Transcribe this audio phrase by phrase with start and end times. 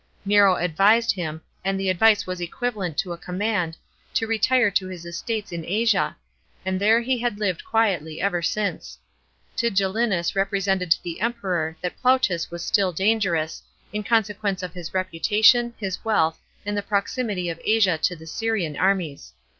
[0.25, 3.77] Nero advised him, and the advice was equivalent to a command,
[4.15, 6.17] to retire to his estates in Asia,
[6.65, 8.97] and there he had lived quietly ever since.
[9.55, 13.61] Tigellinus represented to the Emperor that Plautus was still dangerous,
[13.93, 18.75] in consequence of his reputation, his wealth, and the proximity of Asia to the Syrian
[18.75, 19.33] armies.